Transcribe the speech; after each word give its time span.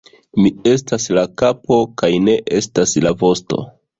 Mi 0.43 0.51
estas 0.71 1.05
la 1.17 1.25
kapo, 1.41 1.77
kaj 2.03 2.11
ne 2.29 2.35
estas 2.61 2.97
la 3.07 3.15
vosto! 3.23 3.63